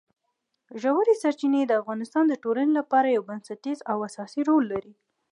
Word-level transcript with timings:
ژورې 0.81 1.13
سرچینې 1.21 1.61
د 1.65 1.71
افغانستان 1.81 2.23
د 2.27 2.33
ټولنې 2.43 2.71
لپاره 2.79 3.07
یو 3.15 3.27
بنسټیز 3.29 3.79
او 3.91 3.97
اساسي 4.07 4.41
رول 4.49 4.63
لري. 4.73 4.93